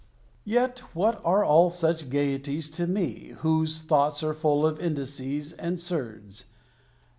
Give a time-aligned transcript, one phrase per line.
[0.45, 5.77] Yet what are all such gaieties to me Whose thoughts are full of indices and
[5.79, 6.45] surds?